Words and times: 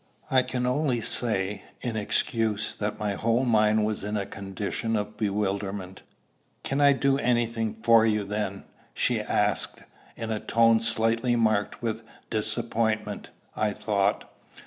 I 0.31 0.41
can 0.41 0.65
only 0.65 0.99
say, 1.01 1.61
in 1.81 1.95
excuse, 1.95 2.73
that 2.79 2.97
my 2.97 3.13
whole 3.13 3.45
mind 3.45 3.85
was 3.85 4.03
in 4.03 4.17
a 4.17 4.25
condition 4.25 4.95
of 4.95 5.15
bewilderment. 5.15 6.01
"Can 6.63 6.81
I 6.81 6.91
do 6.91 7.19
any 7.19 7.45
thing 7.45 7.75
for 7.83 8.03
you, 8.03 8.23
then?" 8.23 8.63
she 8.95 9.19
asked, 9.21 9.83
in 10.17 10.31
a 10.31 10.39
tone 10.39 10.81
slightly 10.81 11.35
marked 11.35 11.83
with 11.83 12.01
disappointment, 12.31 13.29
I 13.55 13.73
thought. 13.73 14.27